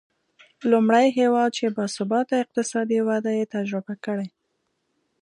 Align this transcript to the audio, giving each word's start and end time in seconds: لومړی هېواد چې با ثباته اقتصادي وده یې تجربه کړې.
لومړی 0.71 1.07
هېواد 1.19 1.49
چې 1.57 1.65
با 1.75 1.85
ثباته 1.95 2.35
اقتصادي 2.43 2.99
وده 3.07 3.31
یې 3.37 3.45
تجربه 3.55 3.93
کړې. 4.05 4.27